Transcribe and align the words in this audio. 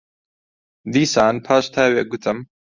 دیسان 0.93 1.35
پاش 1.45 1.65
تاوێک 1.75 2.07
گوتم: 2.11 2.37